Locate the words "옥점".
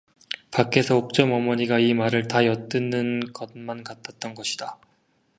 0.97-1.31